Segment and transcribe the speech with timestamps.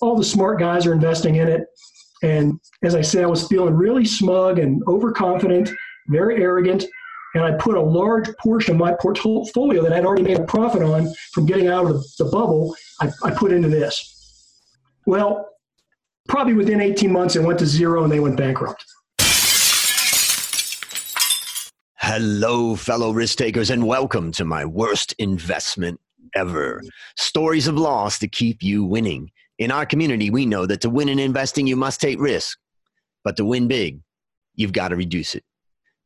[0.00, 1.66] all the smart guys are investing in it.
[2.22, 5.70] And as I said, I was feeling really smug and overconfident,
[6.08, 6.84] very arrogant.
[7.34, 10.82] And I put a large portion of my portfolio that I'd already made a profit
[10.82, 14.16] on from getting out of the, the bubble, I, I put into this.
[15.06, 15.48] Well,
[16.28, 18.84] probably within 18 months, it went to zero and they went bankrupt.
[21.96, 26.00] Hello, fellow risk takers, and welcome to my worst investment
[26.34, 26.82] ever.
[27.16, 29.30] Stories of loss to keep you winning.
[29.60, 32.58] In our community, we know that to win in investing, you must take risk.
[33.22, 34.00] But to win big,
[34.54, 35.44] you've got to reduce it.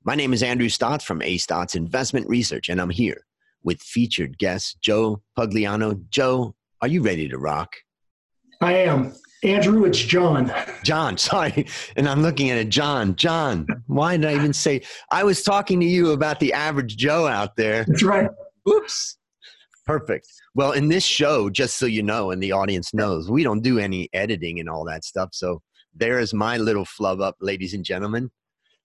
[0.02, 3.24] My name is Andrew Stotz from A Stotz Investment Research, and I'm here
[3.62, 6.02] with featured guest Joe Pugliano.
[6.10, 7.77] Joe, are you ready to rock?
[8.60, 9.14] I am.
[9.44, 10.52] Andrew, it's John.
[10.82, 11.66] John, sorry.
[11.94, 12.70] And I'm looking at it.
[12.70, 13.68] John, John.
[13.86, 14.82] Why did I even say?
[15.12, 17.84] I was talking to you about the average Joe out there.
[17.84, 18.30] That's right.
[18.68, 19.16] Oops.
[19.86, 20.26] Perfect.
[20.54, 23.78] Well, in this show, just so you know, and the audience knows, we don't do
[23.78, 25.30] any editing and all that stuff.
[25.32, 25.60] So
[25.94, 28.30] there is my little flub up, ladies and gentlemen.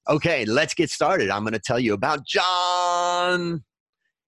[0.09, 1.29] Okay, let's get started.
[1.29, 3.63] I'm going to tell you about John.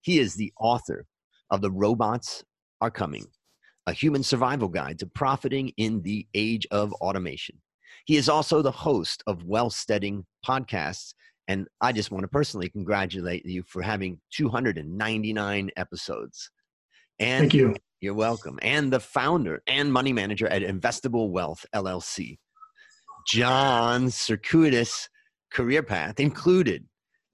[0.02, 1.06] He is the author
[1.50, 2.44] of The Robots
[2.80, 3.26] Are Coming,
[3.86, 7.62] a human survival guide to profiting in the age of automation.
[8.06, 11.14] He is also the host of Wealthsteading podcasts.
[11.48, 16.50] And I just want to personally congratulate you for having 299 episodes.
[17.22, 17.76] And Thank you.
[18.00, 18.58] You're welcome.
[18.64, 22.40] And the founder and money manager at Investable Wealth LLC.
[23.28, 25.08] John's circuitous
[25.54, 26.84] career path included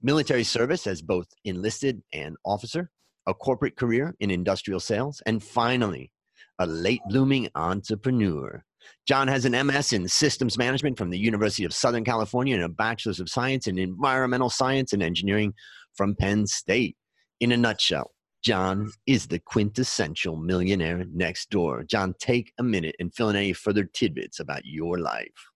[0.02, 2.90] military service as both enlisted and officer,
[3.26, 6.12] a corporate career in industrial sales, and finally,
[6.58, 8.62] a late blooming entrepreneur.
[9.06, 12.68] John has an MS in systems management from the University of Southern California and a
[12.68, 15.54] bachelor's of science in environmental science and engineering
[15.94, 16.96] from Penn State.
[17.40, 18.10] In a nutshell,
[18.42, 21.84] John is the quintessential millionaire next door.
[21.84, 25.50] John, take a minute and fill in any further tidbits about your life.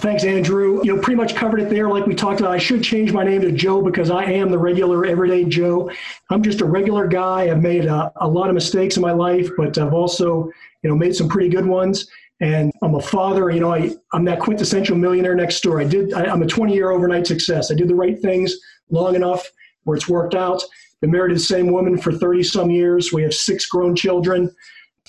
[0.00, 0.80] Thanks, Andrew.
[0.82, 1.88] You know, pretty much covered it there.
[1.88, 4.58] Like we talked about, I should change my name to Joe because I am the
[4.58, 5.88] regular, everyday Joe.
[6.30, 7.42] I'm just a regular guy.
[7.42, 10.50] I've made a, a lot of mistakes in my life, but I've also,
[10.82, 12.08] you know, made some pretty good ones.
[12.40, 13.50] And I'm a father.
[13.50, 15.80] You know, I, I'm that quintessential millionaire next door.
[15.80, 16.12] I did.
[16.12, 17.70] I, I'm a 20 year overnight success.
[17.70, 18.56] I did the right things
[18.90, 19.48] long enough
[19.84, 20.60] where it's worked out.
[21.04, 23.12] Been married to the same woman for 30 some years.
[23.12, 24.50] We have six grown children,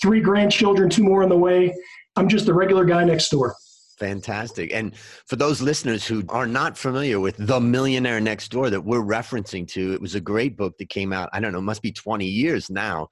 [0.01, 1.73] three grandchildren, two more on the way.
[2.17, 3.55] I'm just the regular guy next door.
[3.97, 4.73] Fantastic.
[4.73, 9.05] And for those listeners who are not familiar with The Millionaire Next Door that we're
[9.05, 11.81] referencing to, it was a great book that came out, I don't know, it must
[11.81, 13.07] be 20 years now.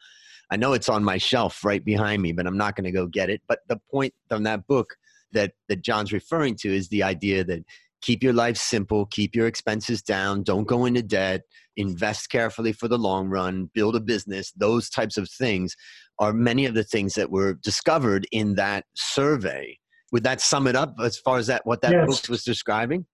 [0.51, 3.07] I know it's on my shelf right behind me, but I'm not going to go
[3.07, 3.41] get it.
[3.47, 4.93] But the point from that book
[5.31, 7.63] that, that John's referring to is the idea that
[8.03, 11.41] keep your life simple, keep your expenses down, don't go into debt,
[11.77, 15.75] invest carefully for the long run, build a business, those types of things
[16.19, 19.75] are many of the things that were discovered in that survey.
[20.11, 22.05] Would that sum it up as far as that what that yes.
[22.05, 23.05] book was describing?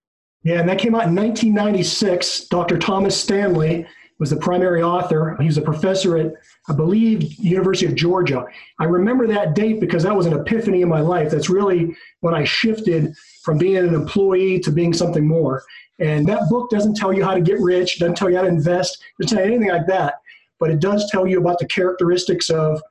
[0.43, 2.47] Yeah, and that came out in 1996.
[2.47, 2.77] Dr.
[2.77, 3.85] Thomas Stanley
[4.19, 5.37] was the primary author.
[5.39, 6.33] He was a professor at,
[6.67, 8.45] I believe, University of Georgia.
[8.77, 11.31] I remember that date because that was an epiphany in my life.
[11.31, 15.63] That's really when I shifted from being an employee to being something more.
[15.99, 18.49] And that book doesn't tell you how to get rich, doesn't tell you how to
[18.49, 20.15] invest, doesn't tell you anything like that.
[20.59, 22.81] But it does tell you about the characteristics of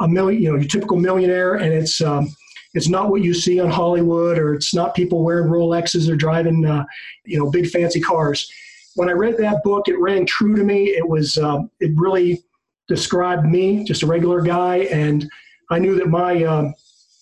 [0.00, 2.28] a million, you know, your typical millionaire, and it's um,
[2.74, 6.64] it's not what you see on Hollywood, or it's not people wearing Rolexes or driving,
[6.66, 6.84] uh,
[7.24, 8.52] you know, big fancy cars.
[8.94, 10.90] When I read that book, it rang true to me.
[10.90, 12.42] It was um, it really
[12.88, 15.28] described me, just a regular guy, and
[15.70, 16.74] I knew that my um,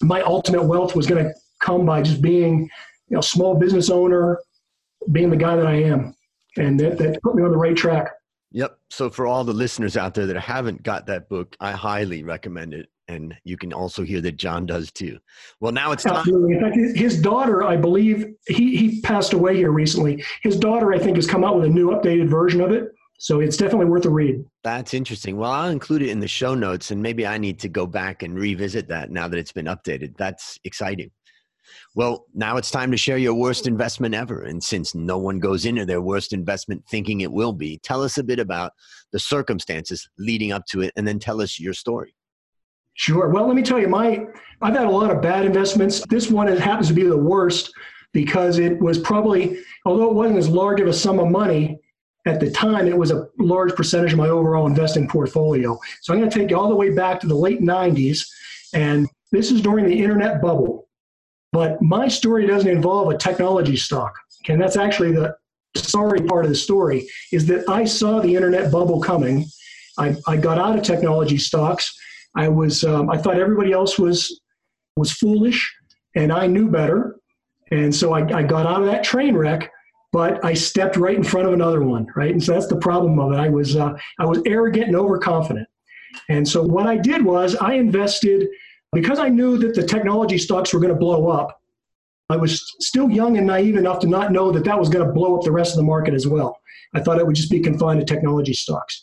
[0.03, 2.69] my ultimate wealth was going to come by just being,
[3.09, 4.38] you know, small business owner,
[5.12, 6.15] being the guy that I am.
[6.56, 8.11] And that, that put me on the right track.
[8.50, 8.78] Yep.
[8.91, 12.75] So for all the listeners out there that haven't got that book, I highly recommend
[12.75, 12.91] it.
[13.09, 15.19] And you can also hear that John does too.
[15.61, 16.17] Well, now it's time.
[16.17, 16.55] Absolutely.
[16.55, 20.25] In fact, his daughter, I believe, he, he passed away here recently.
[20.43, 22.93] His daughter, I think, has come out with a new updated version of it.
[23.19, 24.45] So it's definitely worth a read.
[24.65, 25.37] That's interesting.
[25.37, 28.23] Well, I'll include it in the show notes, and maybe I need to go back
[28.23, 30.17] and revisit that now that it's been updated.
[30.17, 31.11] That's exciting.
[31.94, 34.43] Well, now it's time to share your worst investment ever.
[34.43, 38.19] And since no one goes into their worst investment thinking it will be, tell us
[38.19, 38.73] a bit about
[39.12, 42.15] the circumstances leading up to it and then tell us your story.
[42.94, 43.29] Sure.
[43.29, 44.27] Well, let me tell you, my
[44.61, 46.05] I've had a lot of bad investments.
[46.09, 47.73] This one happens to be the worst
[48.12, 51.81] because it was probably, although it wasn't as large of a sum of money
[52.27, 55.79] at the time, it was a large percentage of my overall investing portfolio.
[56.03, 58.29] So I'm going to take you all the way back to the late 90s,
[58.75, 60.88] and this is during the internet bubble.
[61.50, 64.15] But my story doesn't involve a technology stock.
[64.49, 65.37] And that's actually the
[65.75, 69.47] sorry part of the story is that I saw the internet bubble coming.
[69.99, 71.99] I, I got out of technology stocks.
[72.34, 74.40] I was um, I thought everybody else was
[74.96, 75.73] was foolish
[76.14, 77.17] and I knew better.
[77.70, 79.70] And so I, I got out of that train wreck,
[80.12, 82.31] but I stepped right in front of another one, right?
[82.31, 83.37] And so that's the problem of it.
[83.37, 85.67] I was, uh, I was arrogant and overconfident.
[86.29, 88.46] And so what I did was I invested
[88.93, 91.58] because I knew that the technology stocks were going to blow up.
[92.28, 95.12] I was still young and naive enough to not know that that was going to
[95.12, 96.58] blow up the rest of the market as well.
[96.94, 99.02] I thought it would just be confined to technology stocks.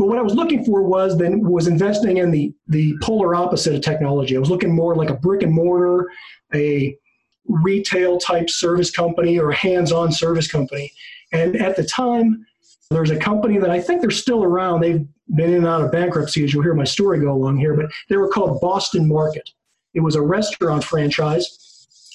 [0.00, 3.74] But what I was looking for was then was investing in the the polar opposite
[3.74, 4.34] of technology.
[4.34, 6.08] I was looking more like a brick and mortar,
[6.54, 6.96] a
[7.44, 10.90] retail type service company or a hands-on service company.
[11.32, 12.46] And at the time,
[12.90, 14.80] there's a company that I think they're still around.
[14.80, 15.06] They've
[15.36, 17.90] been in and out of bankruptcy, as you'll hear my story go along here, but
[18.08, 19.50] they were called Boston Market.
[19.92, 21.44] It was a restaurant franchise,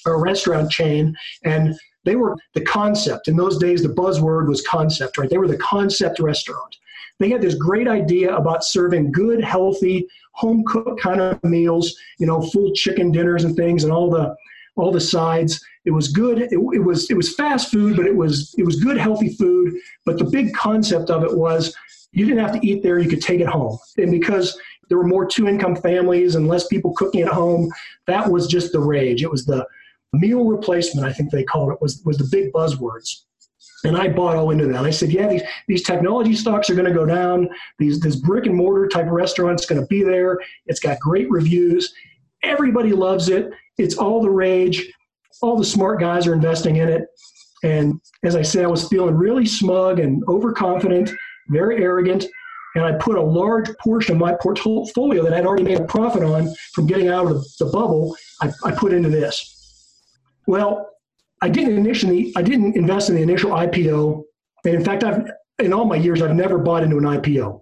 [0.04, 3.28] or a restaurant chain, and they were the concept.
[3.28, 5.30] In those days, the buzzword was concept, right?
[5.30, 6.76] They were the concept restaurant.
[7.18, 12.26] They had this great idea about serving good, healthy, home cooked kind of meals, you
[12.26, 14.36] know, full chicken dinners and things, and all the
[14.76, 15.64] all the sides.
[15.86, 16.38] It was good.
[16.38, 19.74] It, it, was it was fast food, but it was it was good, healthy food.
[20.04, 21.74] But the big concept of it was
[22.12, 23.78] you didn't have to eat there; you could take it home.
[23.96, 24.58] And because
[24.88, 27.72] there were more two-income families and less people cooking at home,
[28.06, 29.22] that was just the rage.
[29.22, 29.66] It was the
[30.12, 33.22] meal replacement, I think they called it, was was the big buzzwords.
[33.84, 34.84] And I bought all into that.
[34.84, 37.48] I said, yeah, these, these technology stocks are going to go down.
[37.78, 40.40] These this brick and mortar type of restaurant's going to be there.
[40.66, 41.92] It's got great reviews.
[42.42, 43.50] Everybody loves it.
[43.78, 44.90] It's all the rage.
[45.42, 47.06] All the smart guys are investing in it.
[47.62, 51.10] And as I said, I was feeling really smug and overconfident,
[51.48, 52.26] very arrogant.
[52.74, 56.22] And I put a large portion of my portfolio that I'd already made a profit
[56.22, 59.52] on from getting out of the, bubble, I, I put into this.
[60.46, 60.90] Well,
[61.42, 64.22] I didn't initially, I didn't invest in the initial IPO.
[64.64, 67.60] And in fact, I've, in all my years, I've never bought into an IPO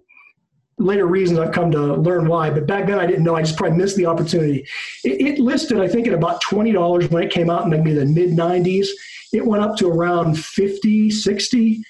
[0.77, 3.35] later reasons I've come to learn why, but back then I didn't know.
[3.35, 4.67] I just probably missed the opportunity.
[5.03, 8.05] It, it listed, I think, at about $20 when it came out in maybe the
[8.05, 8.87] mid 90s.
[9.33, 11.83] It went up to around 50, 60.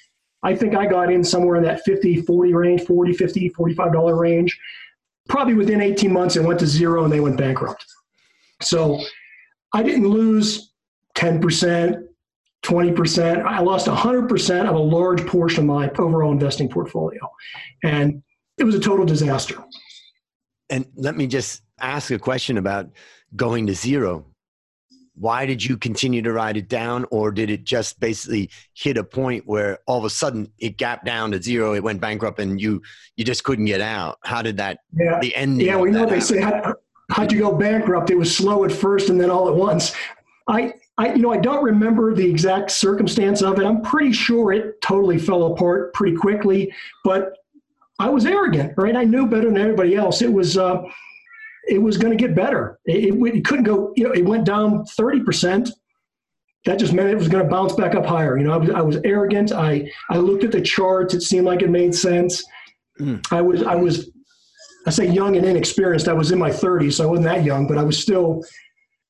[0.43, 4.57] I think I got in somewhere in that 50, 40 range, 40, 50, $45 range.
[5.27, 7.83] Probably within 18 months, it went to zero and they went bankrupt.
[8.61, 9.01] So
[9.73, 10.64] I didn't lose
[11.15, 12.03] 10%,
[12.63, 13.45] 20%.
[13.45, 17.19] I lost 100% of a large portion of my overall investing portfolio.
[17.83, 18.21] And
[18.57, 19.63] it was a total disaster.
[20.69, 22.89] And let me just ask a question about
[23.35, 24.25] going to zero.
[25.17, 29.03] Why did you continue to ride it down, or did it just basically hit a
[29.03, 32.59] point where all of a sudden it gapped down to zero, it went bankrupt, and
[32.59, 32.81] you
[33.15, 34.17] you just couldn't get out?
[34.25, 34.79] How did that?
[34.93, 35.67] Yeah, the ending.
[35.67, 36.41] Yeah, we know what they say.
[36.41, 36.75] How,
[37.11, 38.09] how'd you go bankrupt?
[38.09, 39.95] It was slow at first, and then all at once.
[40.49, 43.65] I I, you know, I don't remember the exact circumstance of it.
[43.65, 47.33] I'm pretty sure it totally fell apart pretty quickly, but
[47.99, 48.95] I was arrogant, right?
[48.95, 50.21] I knew better than everybody else.
[50.21, 50.81] It was, uh,
[51.67, 52.79] it was going to get better.
[52.85, 55.69] It, it, it, couldn't go, you know, it went down 30%.
[56.65, 58.37] That just meant it was going to bounce back up higher.
[58.37, 59.51] You know, I was, I was arrogant.
[59.51, 61.13] I, I looked at the charts.
[61.13, 62.43] It seemed like it made sense.
[62.99, 63.25] Mm.
[63.31, 64.09] I was, I was,
[64.87, 66.07] I say young and inexperienced.
[66.07, 68.43] I was in my 30s, so I wasn't that young, but I was still,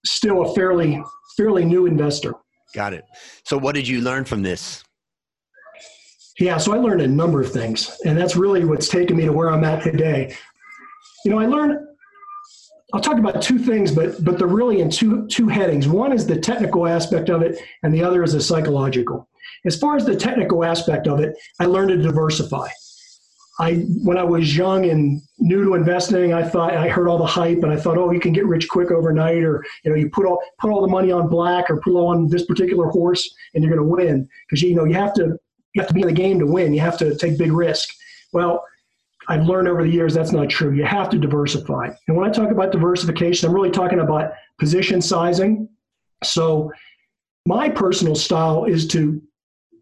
[0.06, 1.02] still a fairly,
[1.36, 2.34] fairly new investor.
[2.74, 3.06] Got it.
[3.44, 4.84] So, what did you learn from this?
[6.40, 9.32] Yeah, so I learned a number of things, and that's really what's taken me to
[9.32, 10.36] where I'm at today.
[11.24, 11.80] You know, I learned.
[12.94, 15.88] I'll talk about two things, but but they're really in two two headings.
[15.88, 19.28] One is the technical aspect of it, and the other is the psychological.
[19.66, 22.68] As far as the technical aspect of it, I learned to diversify.
[23.60, 27.26] I when I was young and new to investing, I thought I heard all the
[27.26, 30.10] hype and I thought, oh, you can get rich quick overnight, or you know, you
[30.10, 33.64] put all put all the money on black or put on this particular horse and
[33.64, 35.38] you're going to win because you know you have to
[35.74, 36.74] you have to be in the game to win.
[36.74, 37.90] You have to take big risk.
[38.34, 38.64] Well,
[39.28, 40.74] I've learned over the years that's not true.
[40.74, 41.92] You have to diversify.
[42.08, 45.70] And when I talk about diversification, I'm really talking about position sizing.
[46.24, 46.72] So
[47.46, 49.22] my personal style is to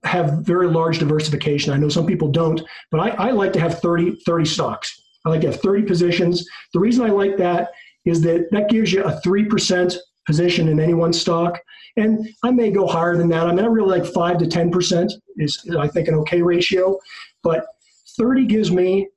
[0.04, 1.74] have very large diversification.
[1.74, 5.02] I know some people don't, but I, I like to have 30, 30 stocks.
[5.26, 6.46] I like to have 30 positions.
[6.74, 7.72] The reason I like that
[8.06, 9.96] is that that gives you a 3%
[10.26, 11.60] position in any one stock.
[11.96, 13.48] And I may go higher than that.
[13.48, 16.98] I mean, I really like 5 to 10% is, I think, an okay ratio.
[17.44, 17.66] But
[18.18, 19.08] 30 gives me,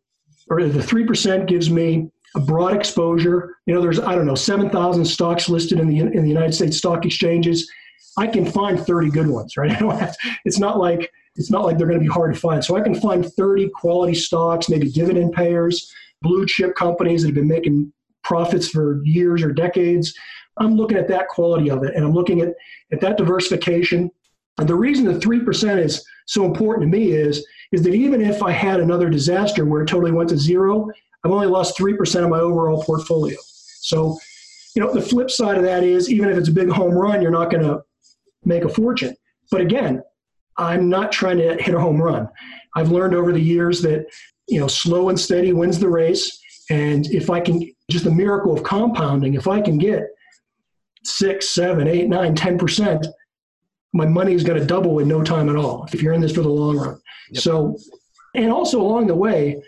[0.51, 3.57] or the 3% gives me a broad exposure.
[3.67, 6.77] You know, there's, I don't know, 7,000 stocks listed in the, in the United States
[6.77, 7.69] stock exchanges.
[8.19, 9.77] I can find 30 good ones, right?
[10.45, 12.65] it's not like, it's not like they're going to be hard to find.
[12.65, 17.35] So I can find 30 quality stocks, maybe dividend payers, blue chip companies that have
[17.35, 17.93] been making
[18.25, 20.15] profits for years or decades.
[20.59, 22.55] I'm looking at that quality of it and I'm looking at,
[22.91, 24.11] at that diversification.
[24.59, 28.43] And the reason the 3% is so important to me is, is that even if
[28.43, 30.89] I had another disaster where it totally went to zero,
[31.25, 33.37] I've only lost 3% of my overall portfolio.
[33.81, 34.19] So
[34.77, 37.23] you know, the flip side of that is even if it's a big home run,
[37.23, 37.83] you're not going to
[38.45, 39.17] make a fortune.
[39.51, 40.03] But again,
[40.59, 42.29] I'm not trying to hit a home run.
[42.77, 44.07] I've learned over the years that,
[44.49, 46.39] you know, slow and steady wins the race.
[46.69, 50.03] And if I can, just a miracle of compounding, if I can get
[51.05, 53.07] six, seven, eight, nine, ten percent,
[53.95, 56.35] my money is going to double in no time at all if you're in this
[56.35, 57.01] for the long run.
[57.31, 57.43] Yep.
[57.43, 57.79] So,
[58.35, 59.63] and also along the way,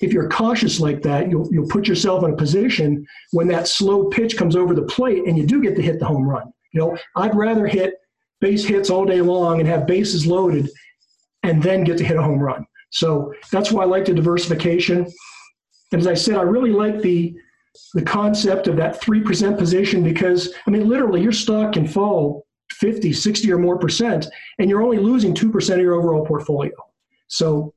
[0.00, 4.06] if you're cautious like that, you'll, you'll put yourself in a position when that slow
[4.06, 6.52] pitch comes over the plate and you do get to hit the home run.
[6.72, 7.94] You know, I'd rather hit
[8.40, 10.68] base hits all day long and have bases loaded
[11.44, 12.66] and then get to hit a home run.
[12.90, 15.06] So that's why I like the diversification.
[15.92, 17.34] And as I said, I really like the
[17.94, 23.12] the concept of that 3% position because, I mean, literally, your stock can fall 50,
[23.12, 24.26] 60 or more percent,
[24.58, 26.72] and you're only losing 2% of your overall portfolio.
[27.26, 27.74] So,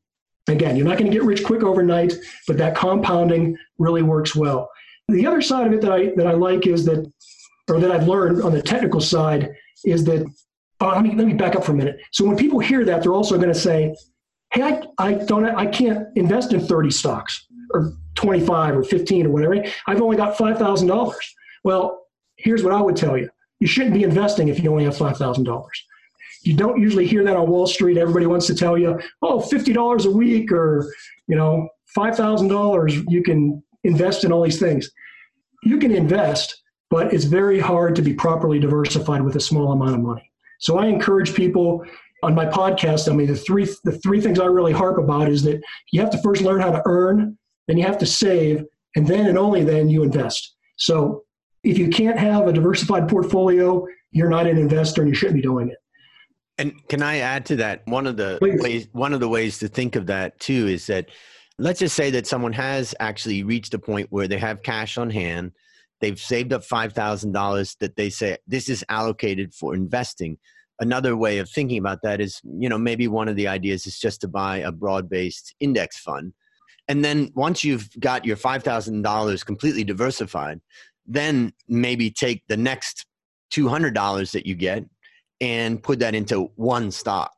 [0.48, 2.14] again, you're not going to get rich quick overnight,
[2.48, 4.70] but that compounding really works well.
[5.10, 7.12] The other side of it that I, that I like is that,
[7.70, 9.50] or that I've learned on the technical side,
[9.86, 10.26] is that,
[10.82, 12.00] uh, let, me, let me back up for a minute.
[12.12, 13.96] So, when people hear that, they're also going to say,
[14.54, 19.30] hey, I, I, don't, I can't invest in 30 stocks or 25 or 15 or
[19.30, 19.64] whatever.
[19.88, 21.14] I've only got $5,000.
[21.64, 22.06] Well,
[22.38, 23.30] here's what I would tell you.
[23.60, 25.66] You shouldn't be investing if you only have $5,000.
[26.44, 27.98] You don't usually hear that on Wall Street.
[27.98, 30.92] Everybody wants to tell you, oh, $50 a week or,
[31.28, 34.90] you know, $5,000 you can invest in all these things.
[35.64, 39.96] You can invest, but it's very hard to be properly diversified with a small amount
[39.96, 40.32] of money.
[40.60, 41.86] So I encourage people
[42.24, 45.44] on my podcast, I mean, the three the three things I really harp about is
[45.44, 48.66] that you have to first learn how to earn, then you have to save,
[48.96, 50.56] and then and only then you invest.
[50.78, 51.24] So
[51.64, 55.42] if you can't have a diversified portfolio, you're not an investor and you shouldn't be
[55.42, 55.78] doing it.
[56.58, 57.82] And can I add to that?
[57.86, 58.62] One of the Please.
[58.62, 61.10] ways one of the ways to think of that too is that
[61.60, 65.10] let's just say that someone has actually reached a point where they have cash on
[65.10, 65.52] hand,
[66.02, 70.38] they've saved up $5,000 that they say this is allocated for investing.
[70.80, 74.00] Another way of thinking about that is, you know, maybe one of the ideas is
[74.00, 76.34] just to buy a broad-based index fund
[76.88, 80.62] and then once you've got your $5,000 completely diversified,
[81.06, 83.06] then maybe take the next
[83.52, 84.86] $200 that you get
[85.42, 87.32] and put that into one stock.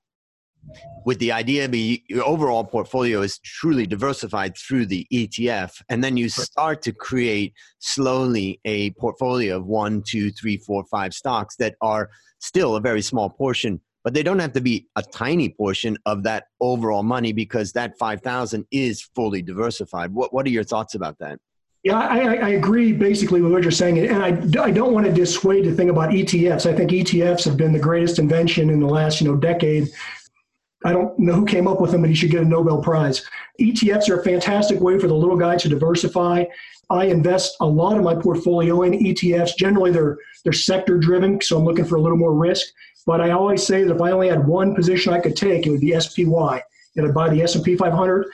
[1.05, 6.17] With the idea be your overall portfolio is truly diversified through the ETF, and then
[6.17, 11.75] you start to create slowly a portfolio of one, two, three, four, five stocks that
[11.81, 15.97] are still a very small portion but they don't have to be a tiny portion
[16.05, 20.13] of that overall money because that 5000 is fully diversified.
[20.13, 21.39] What, what are your thoughts about that
[21.83, 23.99] yeah, I, I, agree basically with what you're saying.
[23.99, 26.69] And I, I don't want to dissuade the thing about ETFs.
[26.69, 29.89] I think ETFs have been the greatest invention in the last, you know, decade.
[30.83, 33.25] I don't know who came up with them, but he should get a Nobel Prize.
[33.61, 36.45] ETFs are a fantastic way for the little guy to diversify.
[36.89, 39.55] I invest a lot of my portfolio in ETFs.
[39.57, 42.67] Generally, they're they're sector driven, so I'm looking for a little more risk.
[43.05, 45.69] But I always say that if I only had one position I could take, it
[45.69, 46.63] would be SPY.
[46.95, 48.27] You know, buy the S&P 500.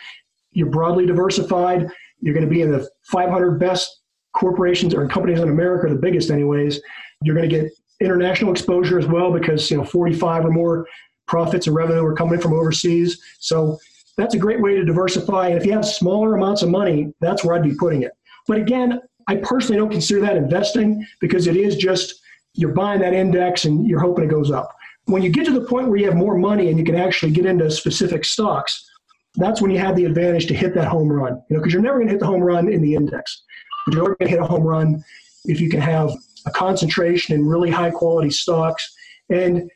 [0.51, 1.89] You're broadly diversified.
[2.21, 4.01] You're going to be in the 500 best
[4.33, 6.81] corporations or companies in America, the biggest anyways.
[7.23, 10.87] You're going to get international exposure as well because you know 45 or more
[11.27, 13.21] profits and revenue are coming from overseas.
[13.39, 13.77] So
[14.17, 15.49] that's a great way to diversify.
[15.49, 18.11] And if you have smaller amounts of money, that's where I'd be putting it.
[18.47, 22.21] But again, I personally don't consider that investing because it is just
[22.53, 24.73] you're buying that index and you're hoping it goes up.
[25.05, 27.31] When you get to the point where you have more money and you can actually
[27.31, 28.89] get into specific stocks,
[29.37, 31.41] that's when you have the advantage to hit that home run.
[31.49, 33.43] You know, because you're never going to hit the home run in the index,
[33.85, 35.03] but you're going to hit a home run
[35.45, 36.11] if you can have
[36.45, 38.93] a concentration in really high quality stocks.
[39.29, 39.69] And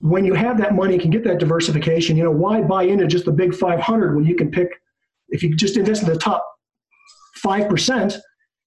[0.00, 2.16] when you have that money, you can get that diversification.
[2.16, 4.68] You know, why buy into just the big 500 when you can pick?
[5.28, 6.44] If you just invest in the top
[7.34, 8.16] five percent,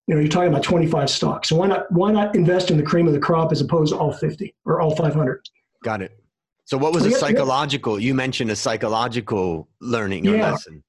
[0.08, 1.50] you know, you're talking about 25 stocks.
[1.50, 4.00] So why not why not invest in the cream of the crop as opposed to
[4.00, 5.42] all 50 or all 500?
[5.84, 6.21] Got it.
[6.72, 8.00] So what was a psychological?
[8.00, 10.52] You mentioned a psychological learning or yeah.
[10.52, 10.82] lesson.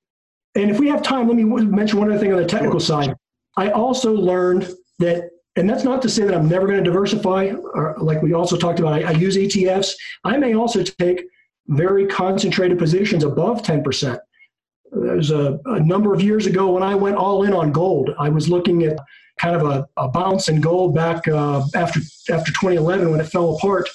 [0.55, 3.17] And if we have time, let me mention one other thing on the technical side.
[3.57, 4.71] I also learned
[5.01, 8.33] that, and that's not to say that I'm never going to diversify, or like we
[8.33, 9.95] also talked about, I, I use ETFs.
[10.23, 11.25] I may also take
[11.67, 14.21] very concentrated positions above 10%
[14.93, 18.11] there's a, a, number of years ago when I went all in on gold.
[18.19, 18.99] I was looking at
[19.39, 23.57] kind of a, a bounce in gold back uh, after after 2011 when it fell
[23.57, 23.89] apart.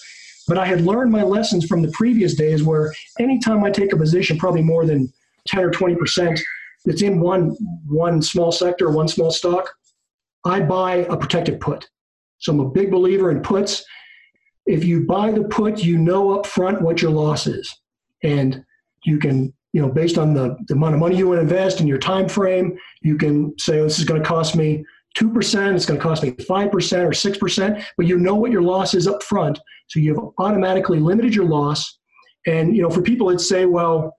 [0.48, 3.98] But I had learned my lessons from the previous days where anytime I take a
[3.98, 5.12] position, probably more than
[5.48, 6.40] 10 or 20 percent,
[6.86, 7.56] that's in one
[7.88, 9.70] one small sector, one small stock,
[10.46, 11.90] I buy a protected put.
[12.40, 13.84] So I'm a big believer in puts.
[14.66, 17.74] If you buy the put, you know up front what your loss is,
[18.24, 18.64] and
[19.04, 21.80] you can you know, based on the, the amount of money you want to invest
[21.80, 24.84] and your time frame, you can say, oh, this is going to cost me
[25.18, 28.94] 2%, it's going to cost me 5% or 6%, but you know what your loss
[28.96, 29.60] is up front.
[29.88, 31.98] So you've automatically limited your loss.
[32.46, 34.18] And, you know, for people that say, well,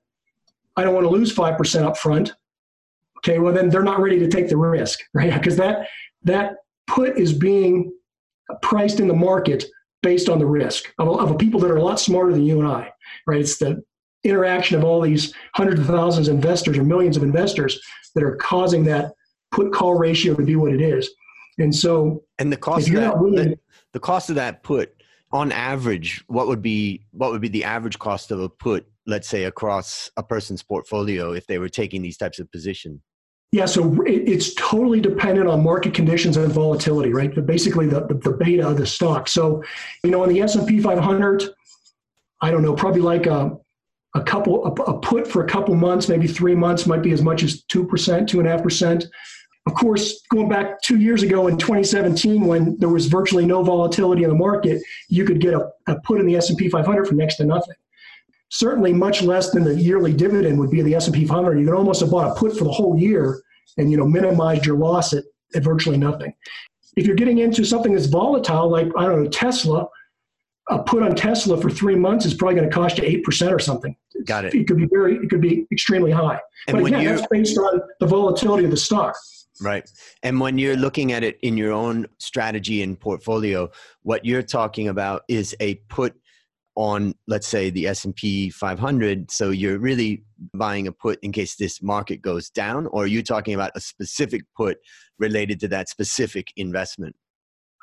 [0.77, 2.33] I don't want to lose 5% up front,
[3.19, 5.33] okay, well, then they're not ready to take the risk, right?
[5.33, 5.89] Because that,
[6.23, 6.57] that
[6.87, 7.93] put is being
[8.63, 9.65] priced in the market
[10.03, 12.69] based on the risk of, of people that are a lot smarter than you and
[12.69, 12.91] I,
[13.27, 13.41] right?
[13.41, 13.83] It's the
[14.25, 17.81] interaction of all these hundreds of thousands of investors or millions of investors
[18.15, 19.13] that are causing that
[19.51, 21.11] put call ratio to be what it is.
[21.59, 23.59] And so, and the cost of that, willing, the,
[23.93, 24.98] the cost of that put
[25.31, 29.29] on average, what would be what would be the average cost of a put, let's
[29.29, 33.03] say across a person's portfolio if they were taking these types of position?
[33.51, 37.35] Yeah, so it's totally dependent on market conditions and volatility, right?
[37.35, 39.27] But basically, the, the, the beta of the stock.
[39.27, 39.63] So,
[40.05, 41.45] you know, on the S and P 500,
[42.43, 43.57] I don't know, probably like a
[44.15, 47.23] a couple a, a, put for a couple months, maybe three months, might be as
[47.23, 49.07] much as two percent, two and a half percent.
[49.69, 54.23] Of course, going back two years ago in 2017, when there was virtually no volatility
[54.23, 57.37] in the market, you could get a, a put in the S&P 500 for next
[57.37, 57.75] to nothing.
[58.49, 61.59] Certainly, much less than the yearly dividend would be the S&P 500.
[61.59, 63.43] You could almost have bought a put for the whole year
[63.77, 66.33] and you know minimized your loss at, at virtually nothing.
[66.97, 69.87] If you're getting into something that's volatile, like I don't know Tesla,
[70.71, 73.53] a put on Tesla for three months is probably going to cost you eight percent
[73.53, 73.95] or something.
[74.25, 74.55] Got it.
[74.55, 76.41] It could be very, it could be extremely high.
[76.69, 79.15] And but again, that's based on the volatility of the stock.
[79.61, 79.88] Right.
[80.23, 83.71] And when you're looking at it in your own strategy and portfolio,
[84.03, 86.15] what you're talking about is a put
[86.77, 90.23] on let's say the S&P 500 so you're really
[90.55, 93.81] buying a put in case this market goes down or are you talking about a
[93.81, 94.79] specific put
[95.19, 97.17] related to that specific investment?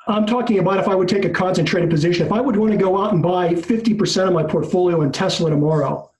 [0.08, 2.24] I'm talking about if I would take a concentrated position.
[2.24, 5.50] If I would want to go out and buy 50% of my portfolio in Tesla
[5.50, 6.10] tomorrow,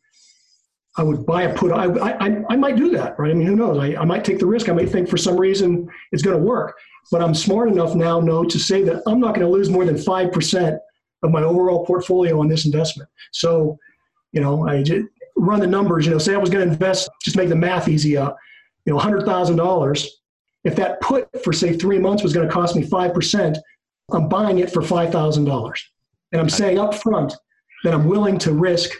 [0.99, 1.73] I would buy a put.
[1.73, 3.31] I, I, I might do that, right?
[3.31, 3.79] I mean, who knows?
[3.79, 4.69] I, I might take the risk.
[4.69, 6.77] I might think for some reason it's going to work.
[7.11, 9.85] But I'm smart enough now, know to say that I'm not going to lose more
[9.85, 10.79] than 5%
[11.23, 13.09] of my overall portfolio on this investment.
[13.33, 13.79] So,
[14.33, 16.07] you know, I just run the numbers.
[16.07, 18.17] You know, say I was going to invest, just make the math easy.
[18.17, 18.33] Uh,
[18.87, 20.07] you know, $100,000.
[20.65, 23.57] If that put for, say, three months was going to cost me 5%,
[24.13, 25.81] I'm buying it for $5,000.
[26.33, 27.35] And I'm saying up front
[27.85, 28.91] that I'm willing to risk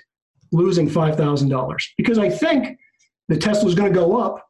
[0.53, 2.79] losing $5,000 because I think
[3.29, 4.47] the Tesla is going to go up.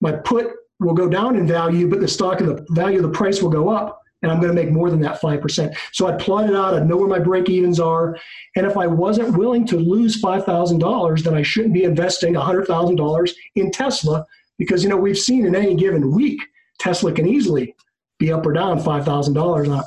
[0.00, 3.10] My put will go down in value, but the stock and the value of the
[3.10, 5.76] price will go up, and I'm going to make more than that 5%.
[5.92, 8.16] So I plot it out, I know where my break evens are.
[8.56, 13.70] And if I wasn't willing to lose $5,000, then I shouldn't be investing $100,000 in
[13.70, 14.26] Tesla
[14.58, 16.40] because, you know, we've seen in any given week,
[16.78, 17.74] Tesla can easily
[18.18, 19.36] be up or down $5,000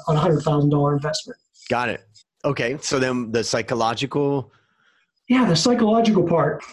[0.08, 1.40] on a $100,000 investment.
[1.70, 2.06] Got it.
[2.44, 2.78] Okay.
[2.82, 4.52] So then the psychological
[5.28, 6.64] yeah, the psychological part.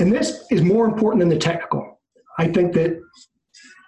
[0.00, 2.00] And this is more important than the technical.
[2.38, 2.98] I think that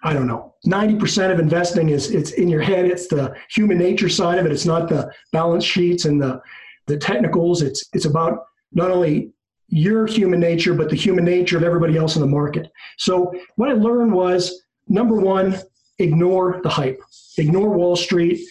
[0.03, 0.55] I don't know.
[0.67, 2.85] 90% of investing is it's in your head.
[2.85, 4.53] It's the human nature side of it.
[4.53, 6.41] It's not the balance sheets and the
[6.87, 7.63] the technicals.
[7.63, 9.33] It's it's about not only
[9.69, 12.71] your human nature, but the human nature of everybody else in the market.
[12.99, 15.59] So what I learned was number one,
[15.99, 17.01] ignore the hype.
[17.39, 18.47] Ignore Wall Street.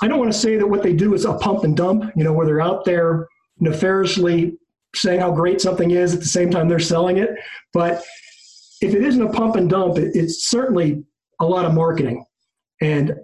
[0.00, 2.24] I don't want to say that what they do is a pump and dump, you
[2.24, 4.56] know, where they're out there nefariously
[4.94, 7.30] saying how great something is at the same time they're selling it.
[7.72, 8.02] But
[8.80, 11.04] if it isn't a pump and dump, it, it's certainly
[11.40, 12.24] a lot of marketing.
[12.80, 13.14] And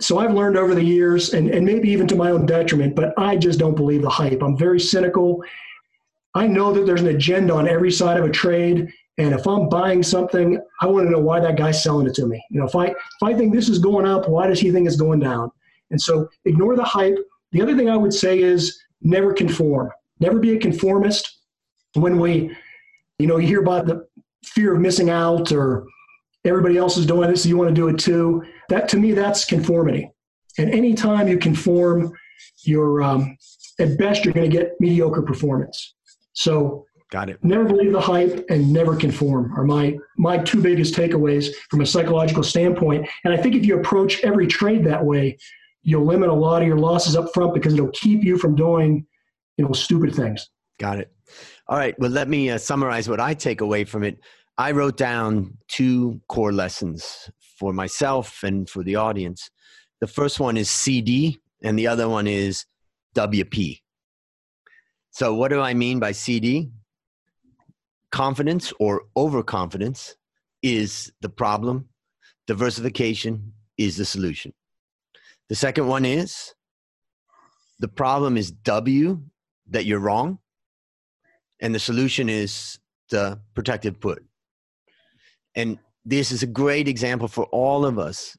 [0.00, 3.12] so I've learned over the years, and, and maybe even to my own detriment, but
[3.18, 4.42] I just don't believe the hype.
[4.42, 5.42] I'm very cynical.
[6.34, 8.88] I know that there's an agenda on every side of a trade.
[9.18, 12.26] And if I'm buying something, I want to know why that guy's selling it to
[12.26, 12.42] me.
[12.50, 14.86] You know, if I if I think this is going up, why does he think
[14.86, 15.50] it's going down?
[15.90, 17.18] And so ignore the hype.
[17.52, 21.38] The other thing I would say is never conform, never be a conformist.
[21.94, 22.56] When we,
[23.18, 24.06] you know, you hear about the
[24.44, 25.86] fear of missing out or
[26.44, 28.44] everybody else is doing this, so you want to do it too.
[28.68, 30.10] That to me, that's conformity.
[30.58, 32.12] And anytime you conform,
[32.64, 33.36] you're um,
[33.78, 35.94] at best you're going to get mediocre performance.
[36.32, 37.42] So Got it.
[37.42, 41.86] Never believe the hype and never conform are my my two biggest takeaways from a
[41.86, 43.08] psychological standpoint.
[43.24, 45.36] And I think if you approach every trade that way,
[45.82, 49.06] you'll limit a lot of your losses up front because it'll keep you from doing,
[49.56, 50.48] you know, stupid things.
[50.78, 51.12] Got it.
[51.68, 51.94] All right.
[51.98, 54.18] Well, let me uh, summarize what I take away from it.
[54.58, 59.50] I wrote down two core lessons for myself and for the audience.
[60.00, 62.64] The first one is CD, and the other one is
[63.14, 63.80] WP.
[65.10, 66.70] So, what do I mean by CD?
[68.10, 70.16] Confidence or overconfidence
[70.62, 71.88] is the problem,
[72.46, 74.52] diversification is the solution.
[75.50, 76.54] The second one is
[77.80, 79.20] the problem is W,
[79.68, 80.38] that you're wrong.
[81.60, 82.78] And the solution is
[83.10, 84.24] the protective put.
[85.56, 88.36] And this is a great example for all of us.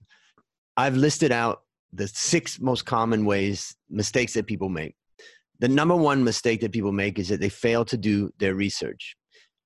[0.78, 4.96] I've listed out the six most common ways mistakes that people make.
[5.60, 9.18] The number one mistake that people make is that they fail to do their research.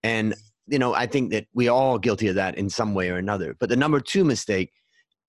[0.02, 0.34] And
[0.68, 3.56] you know, I think that we're all guilty of that in some way or another.
[3.60, 4.72] But the number two mistake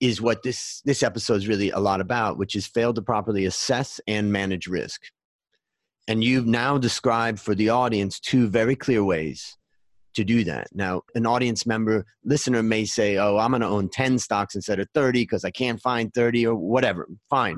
[0.00, 3.46] is what this this episode is really a lot about, which is fail to properly
[3.46, 5.02] assess and manage risk.
[6.09, 9.56] And you've now described for the audience two very clear ways
[10.14, 10.68] to do that.
[10.72, 14.80] Now, an audience member, listener may say, "Oh, I'm going to own 10 stocks instead
[14.80, 17.56] of 30 because I can't find 30 or whatever." Fine.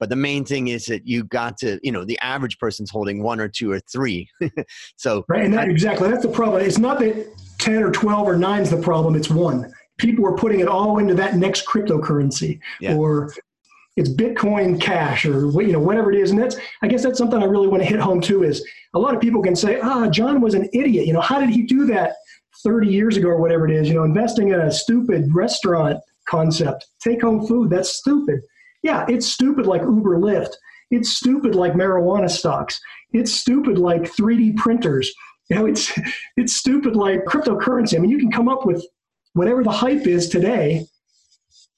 [0.00, 3.22] But the main thing is that you got to, you know, the average person's holding
[3.22, 4.28] one or two or three.
[4.96, 6.62] so right, and that, exactly that's the problem.
[6.62, 7.26] It's not that
[7.58, 9.72] 10 or 12 or 9 is the problem; it's one.
[9.98, 12.96] People are putting it all into that next cryptocurrency, yeah.
[12.96, 13.32] or
[13.96, 16.30] it's Bitcoin Cash or you know whatever it is.
[16.30, 18.98] And that's I guess that's something I really want to hit home too is a
[18.98, 21.06] lot of people can say, ah, John was an idiot.
[21.06, 22.14] You know, how did he do that
[22.62, 23.88] 30 years ago or whatever it is?
[23.88, 27.70] You know, investing in a stupid restaurant concept, take home food.
[27.70, 28.40] That's stupid.
[28.82, 30.54] Yeah, it's stupid like Uber Lyft.
[30.90, 32.80] It's stupid like marijuana stocks.
[33.12, 35.12] It's stupid like 3D printers.
[35.50, 35.92] You know, it's
[36.36, 37.96] it's stupid like cryptocurrency.
[37.96, 38.84] I mean, you can come up with
[39.34, 40.86] whatever the hype is today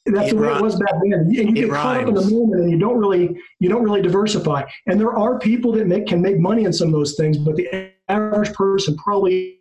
[0.07, 1.13] that's it the way it was back then.
[1.13, 4.03] And you get caught up in the moment and you don't really you don't really
[4.03, 4.63] diversify.
[4.87, 7.57] And there are people that make can make money in some of those things, but
[7.57, 9.59] the average person probably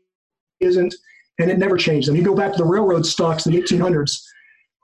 [0.59, 0.93] isn't,
[1.39, 2.07] and it never changed.
[2.07, 4.21] And you go back to the railroad stocks in the 1800s,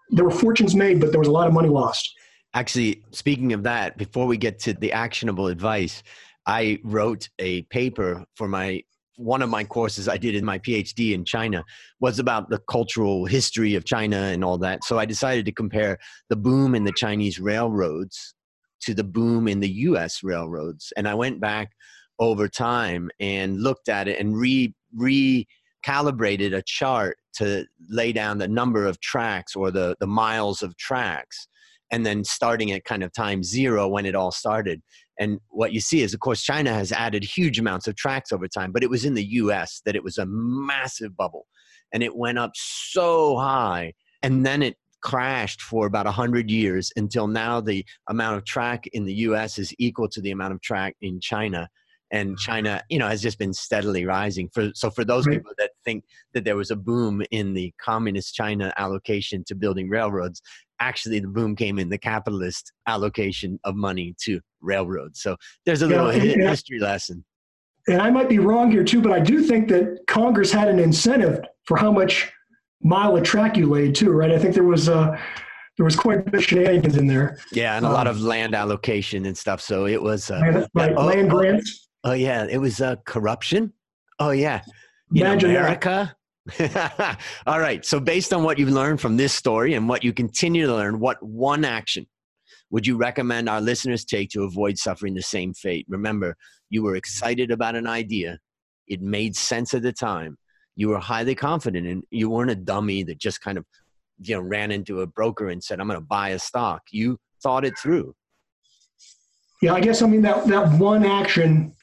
[0.09, 2.11] there were fortunes made, but there was a lot of money lost.
[2.53, 6.03] Actually, speaking of that, before we get to the actionable advice,
[6.45, 8.83] I wrote a paper for my
[9.17, 11.63] one of my courses I did in my PhD in China
[11.99, 14.83] was about the cultural history of China and all that.
[14.83, 15.97] So I decided to compare
[16.29, 18.33] the boom in the Chinese railroads
[18.81, 20.91] to the boom in the US railroads.
[20.97, 21.71] And I went back
[22.19, 28.47] over time and looked at it and re recalibrated a chart to lay down the
[28.47, 31.47] number of tracks or the, the miles of tracks
[31.91, 34.81] and then starting at kind of time zero when it all started.
[35.21, 38.47] And what you see is, of course, China has added huge amounts of tracks over
[38.47, 41.45] time, but it was in the US that it was a massive bubble.
[41.93, 43.93] And it went up so high.
[44.23, 49.05] And then it crashed for about 100 years until now the amount of track in
[49.05, 51.69] the US is equal to the amount of track in China
[52.11, 54.49] and China, you know, has just been steadily rising.
[54.53, 56.03] For so for those people that think
[56.33, 60.41] that there was a boom in the communist China allocation to building railroads,
[60.79, 65.21] actually the boom came in the capitalist allocation of money to railroads.
[65.21, 67.23] So there's a little yeah, history lesson.
[67.87, 70.79] And I might be wrong here too, but I do think that Congress had an
[70.79, 72.31] incentive for how much
[72.83, 74.31] mile of track you laid too, right?
[74.31, 75.17] I think there was uh,
[75.77, 77.39] there was quite a bit of shenanigans in there.
[77.51, 79.61] Yeah, and a um, lot of land allocation and stuff.
[79.61, 81.89] So it was uh, land, like oh, land grants.
[82.03, 83.73] Oh, oh, yeah, it was uh, corruption.
[84.19, 84.61] Oh yeah,
[85.13, 86.15] in America.
[87.47, 87.85] All right.
[87.85, 90.99] So, based on what you've learned from this story and what you continue to learn,
[90.99, 92.07] what one action
[92.71, 95.85] would you recommend our listeners take to avoid suffering the same fate?
[95.89, 96.35] Remember,
[96.69, 98.39] you were excited about an idea,
[98.87, 100.37] it made sense at the time,
[100.75, 103.65] you were highly confident, and you weren't a dummy that just kind of
[104.19, 106.81] you know ran into a broker and said, I'm going to buy a stock.
[106.91, 108.15] You thought it through.
[109.61, 111.75] Yeah, I guess I mean that that one action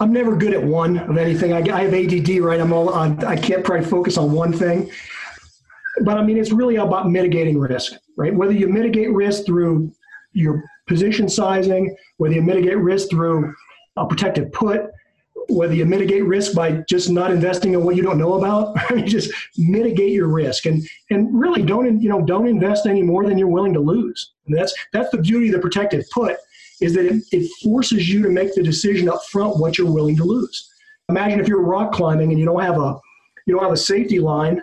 [0.00, 1.52] I'm never good at one of anything.
[1.52, 2.60] I, I have ADD, right?
[2.60, 4.90] I'm all I can't probably focus on one thing.
[6.04, 8.34] But I mean, it's really about mitigating risk, right?
[8.34, 9.92] Whether you mitigate risk through
[10.32, 13.54] your position sizing, whether you mitigate risk through
[13.96, 14.90] a protective put,
[15.48, 19.30] whether you mitigate risk by just not investing in what you don't know about, just
[19.58, 23.48] mitigate your risk and and really don't you know don't invest any more than you're
[23.48, 24.32] willing to lose.
[24.46, 26.36] And that's that's the beauty of the protective put
[26.80, 30.16] is that it, it forces you to make the decision up front what you're willing
[30.16, 30.68] to lose.
[31.08, 32.98] Imagine if you're rock climbing and you don't have a
[33.46, 34.62] you don't have a safety line.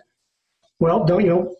[0.80, 1.56] Well, don't you know?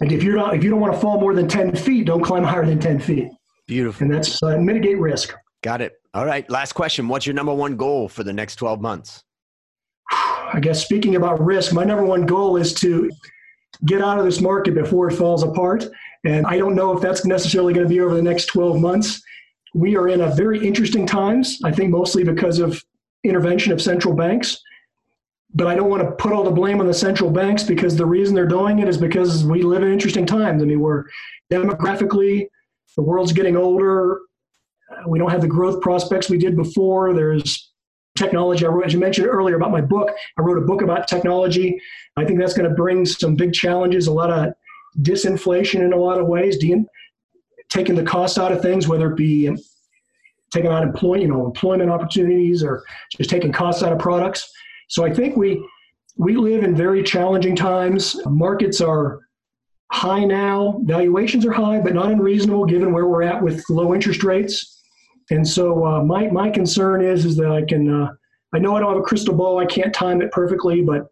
[0.00, 2.22] And if you're not if you don't want to fall more than ten feet, don't
[2.22, 3.28] climb higher than ten feet.
[3.66, 4.04] Beautiful.
[4.04, 5.34] And that's uh, mitigate risk.
[5.62, 5.94] Got it.
[6.14, 6.48] All right.
[6.50, 7.08] Last question.
[7.08, 9.24] What's your number one goal for the next 12 months?
[10.12, 13.10] I guess speaking about risk, my number one goal is to
[13.84, 15.84] get out of this market before it falls apart.
[16.24, 19.20] And I don't know if that's necessarily going to be over the next 12 months
[19.76, 22.82] we are in a very interesting times, I think mostly because of
[23.24, 24.58] intervention of central banks.
[25.54, 28.04] But I don't want to put all the blame on the central banks because the
[28.04, 30.62] reason they're doing it is because we live in interesting times.
[30.62, 31.04] I mean, we're
[31.50, 32.48] demographically,
[32.96, 34.20] the world's getting older.
[34.90, 37.14] Uh, we don't have the growth prospects we did before.
[37.14, 37.72] There's
[38.16, 38.66] technology.
[38.66, 41.80] I wrote, as you mentioned earlier about my book, I wrote a book about technology.
[42.16, 44.54] I think that's going to bring some big challenges, a lot of
[45.02, 46.86] disinflation in a lot of ways, de-
[47.68, 49.58] taking the cost out of things, whether it be um,
[50.50, 52.82] taking out employment, you know, employment opportunities or
[53.16, 54.50] just taking costs out of products.
[54.88, 55.66] So I think we
[56.16, 58.16] we live in very challenging times.
[58.26, 59.20] Markets are
[59.92, 60.80] high now.
[60.84, 64.80] Valuations are high, but not unreasonable given where we're at with low interest rates.
[65.30, 68.12] And so uh, my my concern is is that I can uh,
[68.52, 69.58] I know I don't have a crystal ball.
[69.58, 71.08] I can't time it perfectly, but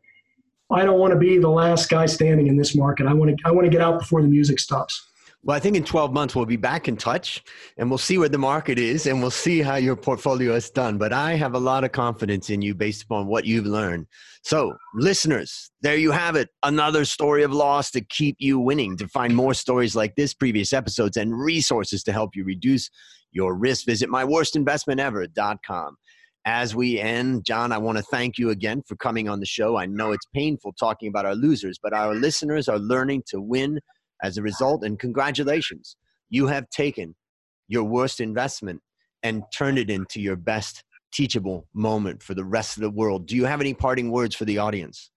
[0.70, 3.06] I don't want to be the last guy standing in this market.
[3.06, 5.10] I want to I want to get out before the music stops.
[5.46, 7.44] Well, I think in 12 months we'll be back in touch
[7.76, 10.96] and we'll see where the market is and we'll see how your portfolio has done.
[10.96, 14.06] But I have a lot of confidence in you based upon what you've learned.
[14.42, 16.48] So, listeners, there you have it.
[16.62, 18.96] Another story of loss to keep you winning.
[18.96, 22.88] To find more stories like this, previous episodes, and resources to help you reduce
[23.30, 25.96] your risk, visit myworstinvestmentever.com.
[26.46, 29.76] As we end, John, I want to thank you again for coming on the show.
[29.76, 33.80] I know it's painful talking about our losers, but our listeners are learning to win
[34.22, 34.84] as a result.
[34.84, 35.96] And congratulations,
[36.30, 37.14] you have taken
[37.68, 38.80] your worst investment
[39.22, 43.26] and turned it into your best teachable moment for the rest of the world.
[43.26, 45.10] Do you have any parting words for the audience?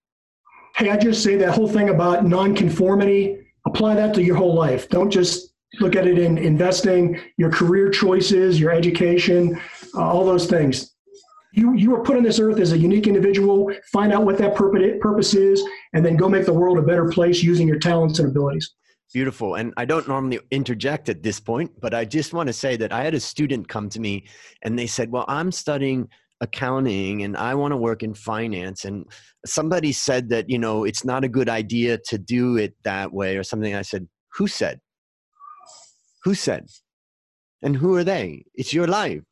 [0.76, 4.88] Hey, I just say that whole thing about nonconformity, apply that to your whole life.
[4.88, 9.60] Don't just look at it in investing, your career choices, your education,
[9.94, 10.94] uh, all those things.
[11.52, 13.72] You, you were put on this earth as a unique individual.
[13.92, 17.42] Find out what that purpose is, and then go make the world a better place
[17.42, 18.74] using your talents and abilities.
[19.12, 19.54] Beautiful.
[19.54, 22.92] And I don't normally interject at this point, but I just want to say that
[22.92, 24.26] I had a student come to me
[24.62, 26.08] and they said, Well, I'm studying
[26.40, 28.84] accounting and I want to work in finance.
[28.84, 29.06] And
[29.46, 33.36] somebody said that, you know, it's not a good idea to do it that way
[33.36, 33.74] or something.
[33.74, 34.78] I said, Who said?
[36.24, 36.66] Who said?
[37.62, 38.44] And who are they?
[38.54, 39.22] It's your life.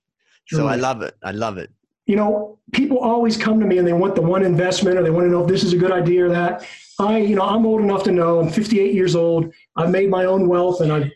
[0.49, 1.15] So I love it.
[1.23, 1.71] I love it.
[2.07, 5.11] You know, people always come to me and they want the one investment or they
[5.11, 6.65] want to know if this is a good idea or that.
[6.99, 8.41] I, you know, I'm old enough to know.
[8.41, 9.53] I'm 58 years old.
[9.77, 11.13] I've made my own wealth, and I,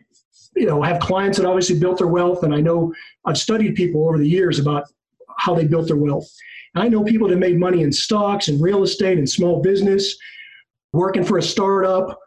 [0.57, 2.93] you know, have clients that obviously built their wealth, and I know
[3.25, 4.85] I've studied people over the years about
[5.39, 6.29] how they built their wealth.
[6.75, 10.17] And I know people that made money in stocks and real estate and small business,
[10.93, 12.19] working for a startup.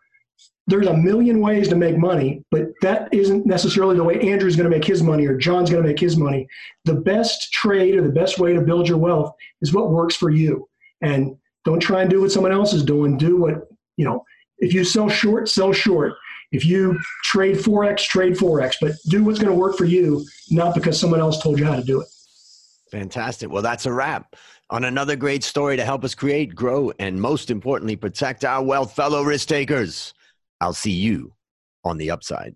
[0.65, 4.69] There's a million ways to make money, but that isn't necessarily the way Andrew's going
[4.69, 6.47] to make his money or John's going to make his money.
[6.85, 10.29] The best trade or the best way to build your wealth is what works for
[10.29, 10.67] you.
[11.01, 11.35] And
[11.65, 13.17] don't try and do what someone else is doing.
[13.17, 14.23] Do what, you know,
[14.59, 16.13] if you sell short, sell short.
[16.51, 20.75] If you trade Forex, trade Forex, but do what's going to work for you, not
[20.75, 22.07] because someone else told you how to do it.
[22.91, 23.51] Fantastic.
[23.51, 24.35] Well, that's a wrap
[24.69, 28.95] on another great story to help us create, grow, and most importantly, protect our wealth,
[28.95, 30.13] fellow risk takers.
[30.61, 31.33] I'll see you
[31.83, 32.55] on the upside.